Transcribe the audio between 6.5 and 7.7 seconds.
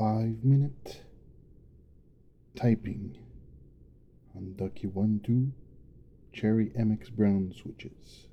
MX Brown